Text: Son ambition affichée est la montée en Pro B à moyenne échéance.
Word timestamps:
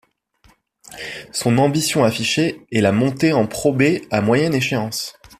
Son 1.31 1.59
ambition 1.59 2.03
affichée 2.03 2.65
est 2.71 2.81
la 2.81 2.91
montée 2.91 3.33
en 3.33 3.45
Pro 3.45 3.71
B 3.71 3.83
à 4.09 4.21
moyenne 4.23 4.55
échéance. 4.55 5.15